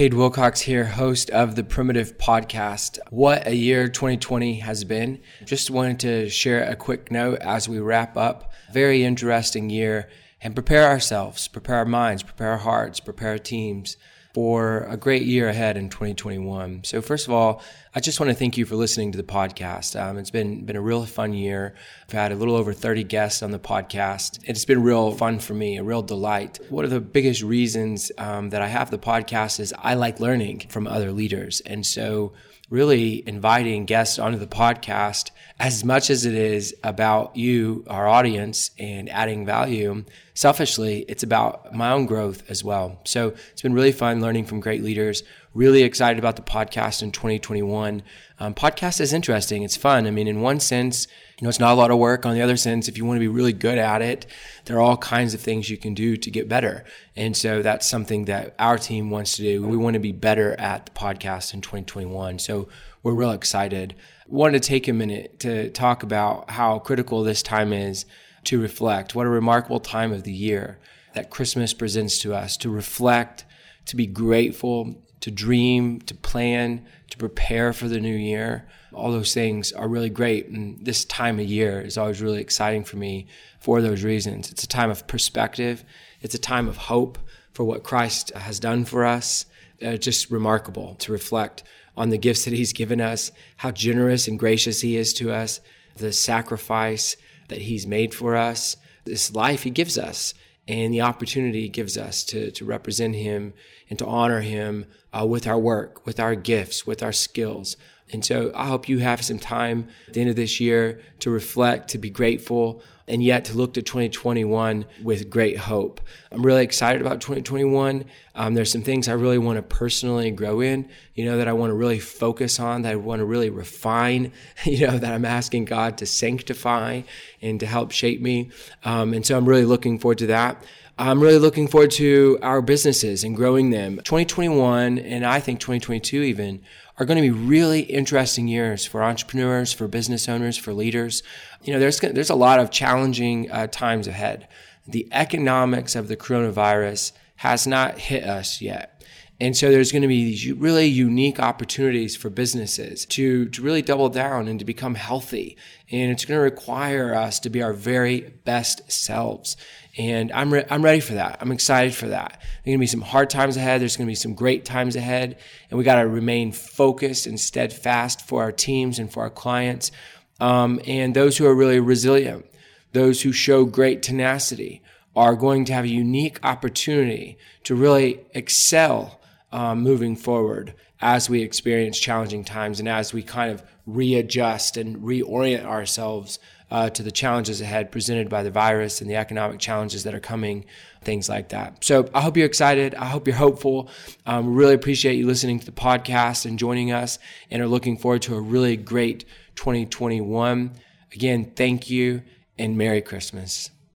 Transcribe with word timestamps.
Kade 0.00 0.14
Wilcox 0.14 0.60
here, 0.60 0.84
host 0.84 1.28
of 1.30 1.56
the 1.56 1.64
Primitive 1.64 2.16
Podcast. 2.18 3.00
What 3.10 3.48
a 3.48 3.56
year 3.56 3.88
2020 3.88 4.60
has 4.60 4.84
been. 4.84 5.20
Just 5.44 5.72
wanted 5.72 5.98
to 5.98 6.30
share 6.30 6.62
a 6.62 6.76
quick 6.76 7.10
note 7.10 7.40
as 7.40 7.68
we 7.68 7.80
wrap 7.80 8.16
up. 8.16 8.52
Very 8.72 9.02
interesting 9.02 9.70
year 9.70 10.08
and 10.40 10.54
prepare 10.54 10.84
ourselves, 10.84 11.48
prepare 11.48 11.78
our 11.78 11.84
minds, 11.84 12.22
prepare 12.22 12.52
our 12.52 12.58
hearts, 12.58 13.00
prepare 13.00 13.30
our 13.30 13.38
teams 13.38 13.96
for 14.32 14.84
a 14.84 14.96
great 14.96 15.22
year 15.22 15.48
ahead 15.48 15.76
in 15.76 15.90
2021. 15.90 16.84
So 16.84 17.02
first 17.02 17.26
of 17.26 17.32
all, 17.32 17.60
I 17.98 18.00
just 18.00 18.20
want 18.20 18.30
to 18.30 18.34
thank 18.36 18.56
you 18.56 18.64
for 18.64 18.76
listening 18.76 19.10
to 19.10 19.18
the 19.18 19.24
podcast. 19.24 20.00
Um, 20.00 20.18
it's 20.18 20.30
been 20.30 20.64
been 20.64 20.76
a 20.76 20.80
real 20.80 21.04
fun 21.04 21.32
year. 21.32 21.74
I've 22.04 22.12
had 22.12 22.30
a 22.30 22.36
little 22.36 22.54
over 22.54 22.72
30 22.72 23.02
guests 23.02 23.42
on 23.42 23.50
the 23.50 23.58
podcast. 23.58 24.38
It's 24.44 24.64
been 24.64 24.84
real 24.84 25.10
fun 25.10 25.40
for 25.40 25.54
me, 25.54 25.78
a 25.78 25.82
real 25.82 26.02
delight. 26.02 26.60
One 26.68 26.84
of 26.84 26.92
the 26.92 27.00
biggest 27.00 27.42
reasons 27.42 28.12
um, 28.16 28.50
that 28.50 28.62
I 28.62 28.68
have 28.68 28.92
the 28.92 29.00
podcast 29.00 29.58
is 29.58 29.74
I 29.76 29.94
like 29.94 30.20
learning 30.20 30.66
from 30.68 30.86
other 30.86 31.10
leaders, 31.10 31.60
and 31.66 31.84
so 31.84 32.34
really 32.70 33.26
inviting 33.26 33.86
guests 33.86 34.18
onto 34.18 34.38
the 34.38 34.46
podcast 34.46 35.30
as 35.58 35.82
much 35.84 36.10
as 36.10 36.24
it 36.24 36.34
is 36.34 36.76
about 36.84 37.34
you, 37.34 37.84
our 37.88 38.06
audience, 38.06 38.70
and 38.78 39.08
adding 39.08 39.46
value. 39.46 40.04
Selfishly, 40.34 41.04
it's 41.08 41.22
about 41.22 41.74
my 41.74 41.90
own 41.90 42.06
growth 42.06 42.48
as 42.48 42.62
well. 42.62 43.00
So 43.04 43.34
it's 43.50 43.62
been 43.62 43.72
really 43.72 43.90
fun 43.90 44.20
learning 44.20 44.44
from 44.44 44.60
great 44.60 44.84
leaders. 44.84 45.24
Really 45.54 45.82
excited 45.82 46.18
about 46.18 46.36
the 46.36 46.42
podcast 46.42 47.02
in 47.02 47.10
2021. 47.10 48.02
Um, 48.38 48.54
podcast 48.54 49.00
is 49.00 49.14
interesting. 49.14 49.62
It's 49.62 49.76
fun. 49.76 50.06
I 50.06 50.10
mean, 50.10 50.28
in 50.28 50.42
one 50.42 50.60
sense, 50.60 51.06
you 51.38 51.44
know, 51.44 51.48
it's 51.48 51.58
not 51.58 51.72
a 51.72 51.74
lot 51.74 51.90
of 51.90 51.98
work. 51.98 52.26
On 52.26 52.34
the 52.34 52.42
other 52.42 52.58
sense, 52.58 52.86
if 52.86 52.98
you 52.98 53.06
want 53.06 53.16
to 53.16 53.20
be 53.20 53.28
really 53.28 53.54
good 53.54 53.78
at 53.78 54.02
it, 54.02 54.26
there 54.66 54.76
are 54.76 54.80
all 54.80 54.98
kinds 54.98 55.32
of 55.32 55.40
things 55.40 55.70
you 55.70 55.78
can 55.78 55.94
do 55.94 56.18
to 56.18 56.30
get 56.30 56.50
better. 56.50 56.84
And 57.16 57.34
so 57.34 57.62
that's 57.62 57.86
something 57.86 58.26
that 58.26 58.54
our 58.58 58.76
team 58.76 59.08
wants 59.08 59.36
to 59.36 59.42
do. 59.42 59.66
We 59.66 59.78
want 59.78 59.94
to 59.94 60.00
be 60.00 60.12
better 60.12 60.54
at 60.60 60.84
the 60.84 60.92
podcast 60.92 61.54
in 61.54 61.62
2021. 61.62 62.38
So 62.40 62.68
we're 63.02 63.14
real 63.14 63.32
excited. 63.32 63.94
Wanted 64.26 64.62
to 64.62 64.68
take 64.68 64.86
a 64.86 64.92
minute 64.92 65.40
to 65.40 65.70
talk 65.70 66.02
about 66.02 66.50
how 66.50 66.78
critical 66.78 67.22
this 67.22 67.42
time 67.42 67.72
is 67.72 68.04
to 68.44 68.60
reflect. 68.60 69.14
What 69.14 69.26
a 69.26 69.30
remarkable 69.30 69.80
time 69.80 70.12
of 70.12 70.24
the 70.24 70.32
year 70.32 70.78
that 71.14 71.30
Christmas 71.30 71.72
presents 71.72 72.18
to 72.18 72.34
us 72.34 72.58
to 72.58 72.68
reflect, 72.68 73.46
to 73.86 73.96
be 73.96 74.06
grateful, 74.06 75.02
to 75.20 75.30
dream, 75.30 76.00
to 76.02 76.14
plan, 76.14 76.86
to 77.10 77.16
prepare 77.16 77.72
for 77.72 77.88
the 77.88 78.00
new 78.00 78.14
year. 78.14 78.66
All 78.92 79.12
those 79.12 79.34
things 79.34 79.72
are 79.72 79.88
really 79.88 80.10
great. 80.10 80.48
And 80.48 80.84
this 80.84 81.04
time 81.04 81.38
of 81.38 81.46
year 81.46 81.80
is 81.80 81.98
always 81.98 82.22
really 82.22 82.40
exciting 82.40 82.84
for 82.84 82.96
me 82.96 83.26
for 83.60 83.80
those 83.82 84.04
reasons. 84.04 84.50
It's 84.50 84.64
a 84.64 84.68
time 84.68 84.90
of 84.90 85.06
perspective, 85.06 85.84
it's 86.20 86.34
a 86.34 86.38
time 86.38 86.68
of 86.68 86.76
hope 86.76 87.18
for 87.52 87.64
what 87.64 87.82
Christ 87.82 88.30
has 88.34 88.60
done 88.60 88.84
for 88.84 89.04
us. 89.04 89.46
Uh, 89.80 89.96
just 89.96 90.28
remarkable 90.28 90.96
to 90.96 91.12
reflect 91.12 91.62
on 91.96 92.10
the 92.10 92.18
gifts 92.18 92.44
that 92.44 92.52
He's 92.52 92.72
given 92.72 93.00
us, 93.00 93.30
how 93.58 93.70
generous 93.70 94.26
and 94.26 94.36
gracious 94.36 94.80
He 94.80 94.96
is 94.96 95.12
to 95.14 95.30
us, 95.30 95.60
the 95.96 96.12
sacrifice 96.12 97.16
that 97.46 97.62
He's 97.62 97.86
made 97.86 98.12
for 98.12 98.34
us, 98.34 98.76
this 99.04 99.32
life 99.32 99.62
He 99.62 99.70
gives 99.70 99.96
us 99.96 100.34
and 100.68 100.92
the 100.92 101.00
opportunity 101.00 101.62
he 101.62 101.68
gives 101.68 101.96
us 101.96 102.22
to, 102.24 102.50
to 102.52 102.64
represent 102.64 103.16
him 103.16 103.54
and 103.88 103.98
to 103.98 104.06
honor 104.06 104.42
him 104.42 104.84
uh, 105.18 105.26
with 105.26 105.46
our 105.46 105.58
work, 105.58 106.06
with 106.06 106.20
our 106.20 106.34
gifts, 106.34 106.86
with 106.86 107.02
our 107.02 107.12
skills. 107.12 107.76
And 108.12 108.24
so 108.24 108.52
I 108.54 108.66
hope 108.66 108.88
you 108.88 108.98
have 108.98 109.24
some 109.24 109.38
time 109.38 109.88
at 110.06 110.14
the 110.14 110.20
end 110.20 110.30
of 110.30 110.36
this 110.36 110.60
year 110.60 111.00
to 111.20 111.30
reflect, 111.30 111.88
to 111.90 111.98
be 111.98 112.10
grateful, 112.10 112.82
and 113.08 113.22
yet 113.22 113.44
to 113.46 113.54
look 113.54 113.74
to 113.74 113.82
2021 113.82 114.84
with 115.02 115.30
great 115.30 115.56
hope. 115.56 116.00
I'm 116.30 116.44
really 116.44 116.62
excited 116.62 117.00
about 117.00 117.20
2021. 117.20 118.04
Um, 118.34 118.54
there's 118.54 118.70
some 118.70 118.82
things 118.82 119.08
I 119.08 119.14
really 119.14 119.38
want 119.38 119.56
to 119.56 119.62
personally 119.62 120.30
grow 120.30 120.60
in, 120.60 120.88
you 121.14 121.24
know, 121.24 121.38
that 121.38 121.48
I 121.48 121.52
want 121.52 121.70
to 121.70 121.74
really 121.74 121.98
focus 121.98 122.60
on, 122.60 122.82
that 122.82 122.92
I 122.92 122.96
want 122.96 123.20
to 123.20 123.24
really 123.24 123.50
refine, 123.50 124.32
you 124.64 124.86
know, 124.86 124.98
that 124.98 125.12
I'm 125.12 125.24
asking 125.24 125.64
God 125.64 125.98
to 125.98 126.06
sanctify 126.06 127.02
and 127.42 127.58
to 127.60 127.66
help 127.66 127.90
shape 127.90 128.20
me. 128.20 128.50
Um, 128.84 129.14
and 129.14 129.24
so 129.26 129.36
I'm 129.36 129.48
really 129.48 129.64
looking 129.64 129.98
forward 129.98 130.18
to 130.18 130.26
that. 130.28 130.62
I'm 131.00 131.20
really 131.20 131.38
looking 131.38 131.68
forward 131.68 131.92
to 131.92 132.40
our 132.42 132.60
businesses 132.60 133.22
and 133.22 133.36
growing 133.36 133.70
them. 133.70 133.98
2021 133.98 134.98
and 134.98 135.24
I 135.24 135.38
think 135.38 135.60
2022 135.60 136.22
even 136.22 136.60
are 136.98 137.06
going 137.06 137.16
to 137.16 137.22
be 137.22 137.30
really 137.30 137.82
interesting 137.82 138.48
years 138.48 138.84
for 138.84 139.04
entrepreneurs, 139.04 139.72
for 139.72 139.86
business 139.86 140.28
owners, 140.28 140.56
for 140.56 140.72
leaders. 140.72 141.22
You 141.62 141.72
know, 141.72 141.78
there's 141.78 142.00
there's 142.00 142.30
a 142.30 142.34
lot 142.34 142.58
of 142.58 142.70
challenging 142.98 143.50
uh, 143.50 143.66
times 143.68 144.08
ahead. 144.08 144.48
The 144.86 145.08
economics 145.12 145.94
of 145.94 146.08
the 146.08 146.16
coronavirus 146.16 147.12
has 147.36 147.66
not 147.66 147.98
hit 147.98 148.24
us 148.24 148.60
yet. 148.60 148.94
And 149.40 149.56
so 149.56 149.70
there's 149.70 149.92
going 149.92 150.02
to 150.02 150.08
be 150.08 150.24
these 150.24 150.50
really 150.50 150.86
unique 150.86 151.38
opportunities 151.38 152.16
for 152.16 152.28
businesses 152.28 153.06
to, 153.06 153.48
to 153.50 153.62
really 153.62 153.82
double 153.82 154.08
down 154.08 154.48
and 154.48 154.58
to 154.58 154.64
become 154.64 154.96
healthy. 154.96 155.56
And 155.92 156.10
it's 156.10 156.24
going 156.24 156.38
to 156.38 156.42
require 156.42 157.14
us 157.14 157.38
to 157.40 157.50
be 157.50 157.62
our 157.62 157.72
very 157.72 158.32
best 158.44 158.90
selves. 158.90 159.56
And 159.96 160.32
I'm, 160.32 160.52
re- 160.52 160.66
I'm 160.68 160.82
ready 160.82 160.98
for 160.98 161.14
that. 161.14 161.38
I'm 161.40 161.52
excited 161.52 161.94
for 161.94 162.08
that. 162.08 162.40
There's 162.40 162.64
going 162.64 162.78
to 162.78 162.82
be 162.82 162.86
some 162.88 163.02
hard 163.02 163.30
times 163.30 163.56
ahead. 163.56 163.80
There's 163.80 163.96
going 163.96 164.08
to 164.08 164.10
be 164.10 164.16
some 164.16 164.34
great 164.34 164.64
times 164.64 164.96
ahead. 164.96 165.38
And 165.70 165.78
we 165.78 165.84
got 165.84 166.00
to 166.00 166.08
remain 166.08 166.50
focused 166.50 167.28
and 167.28 167.38
steadfast 167.38 168.26
for 168.26 168.42
our 168.42 168.50
teams 168.50 168.98
and 168.98 169.12
for 169.12 169.22
our 169.22 169.30
clients. 169.30 169.92
Um, 170.40 170.80
and 170.84 171.14
those 171.14 171.36
who 171.36 171.46
are 171.46 171.54
really 171.54 171.78
resilient, 171.80 172.44
those 172.92 173.22
who 173.22 173.32
show 173.32 173.64
great 173.64 174.02
tenacity, 174.02 174.82
are 175.18 175.34
going 175.34 175.64
to 175.64 175.72
have 175.72 175.84
a 175.84 175.88
unique 175.88 176.38
opportunity 176.44 177.36
to 177.64 177.74
really 177.74 178.20
excel 178.34 179.20
um, 179.50 179.80
moving 179.80 180.14
forward 180.14 180.74
as 181.00 181.28
we 181.28 181.42
experience 181.42 181.98
challenging 181.98 182.44
times 182.44 182.78
and 182.78 182.88
as 182.88 183.12
we 183.12 183.22
kind 183.22 183.50
of 183.50 183.62
readjust 183.86 184.76
and 184.76 184.96
reorient 184.98 185.64
ourselves 185.64 186.38
uh, 186.70 186.90
to 186.90 187.02
the 187.02 187.10
challenges 187.10 187.60
ahead 187.60 187.90
presented 187.90 188.28
by 188.28 188.42
the 188.42 188.50
virus 188.50 189.00
and 189.00 189.08
the 189.10 189.16
economic 189.16 189.58
challenges 189.58 190.04
that 190.04 190.14
are 190.14 190.20
coming, 190.20 190.64
things 191.02 191.28
like 191.28 191.48
that. 191.48 191.82
So 191.82 192.08
I 192.14 192.20
hope 192.20 192.36
you're 192.36 192.46
excited. 192.46 192.94
I 192.94 193.06
hope 193.06 193.26
you're 193.26 193.36
hopeful. 193.36 193.88
Um, 194.26 194.54
really 194.54 194.74
appreciate 194.74 195.14
you 195.14 195.26
listening 195.26 195.58
to 195.60 195.66
the 195.66 195.72
podcast 195.72 196.44
and 196.46 196.58
joining 196.58 196.92
us 196.92 197.18
and 197.50 197.62
are 197.62 197.68
looking 197.68 197.96
forward 197.96 198.22
to 198.22 198.36
a 198.36 198.40
really 198.40 198.76
great 198.76 199.24
2021. 199.56 200.72
Again, 201.12 201.52
thank 201.56 201.88
you 201.88 202.22
and 202.58 202.76
Merry 202.76 203.00
Christmas. 203.00 203.70